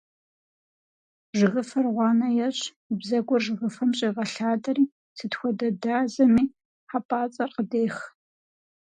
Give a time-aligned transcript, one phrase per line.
[1.37, 4.83] Жыгыфэр гъуанэ ещӀ, и бзэгур жыгыфэм щӀегъэлъадэри
[5.17, 6.45] сыт хуэдэ дазэми
[6.89, 7.95] хьэпӀацӀэр къыдех.